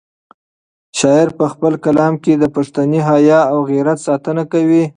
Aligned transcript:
شاعر 0.99 1.27
په 1.39 1.45
خپل 1.53 1.73
کلام 1.85 2.13
کې 2.23 2.33
د 2.37 2.45
پښتني 2.55 2.99
حیا 3.09 3.39
او 3.51 3.57
غیرت 3.69 3.99
ساتنه 4.07 4.43
کوي. 4.53 4.83